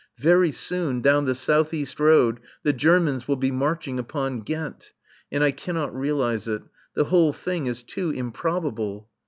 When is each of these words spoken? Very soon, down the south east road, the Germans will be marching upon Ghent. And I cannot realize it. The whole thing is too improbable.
Very 0.17 0.51
soon, 0.51 1.01
down 1.01 1.25
the 1.25 1.35
south 1.35 1.75
east 1.75 1.99
road, 1.99 2.39
the 2.63 2.73
Germans 2.73 3.27
will 3.27 3.35
be 3.35 3.51
marching 3.51 3.99
upon 3.99 4.39
Ghent. 4.39 4.93
And 5.31 5.43
I 5.43 5.51
cannot 5.51 5.95
realize 5.95 6.47
it. 6.47 6.63
The 6.95 7.03
whole 7.03 7.33
thing 7.33 7.67
is 7.67 7.83
too 7.83 8.09
improbable. 8.09 9.09